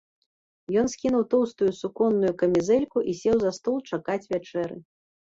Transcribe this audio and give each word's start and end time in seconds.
Ён 0.81 0.87
скінуў 0.93 1.23
тоўстую 1.33 1.69
суконную 1.81 2.31
камізэльку 2.39 2.97
і 3.13 3.15
сеў 3.21 3.37
за 3.45 3.51
стол 3.59 3.77
чакаць 3.93 4.25
вячэры. 4.33 4.75